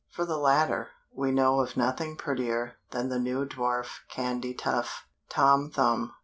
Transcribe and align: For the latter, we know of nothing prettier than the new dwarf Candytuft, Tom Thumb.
For 0.09 0.25
the 0.25 0.39
latter, 0.39 0.87
we 1.13 1.29
know 1.31 1.59
of 1.59 1.77
nothing 1.77 2.15
prettier 2.17 2.77
than 2.89 3.09
the 3.09 3.19
new 3.19 3.45
dwarf 3.45 3.99
Candytuft, 4.09 4.91
Tom 5.29 5.69
Thumb. 5.69 6.15